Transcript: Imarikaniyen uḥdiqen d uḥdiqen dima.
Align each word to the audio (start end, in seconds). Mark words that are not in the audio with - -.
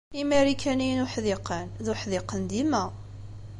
Imarikaniyen 0.21 1.03
uḥdiqen 1.05 1.65
d 1.85 1.85
uḥdiqen 1.91 2.41
dima. 2.51 2.83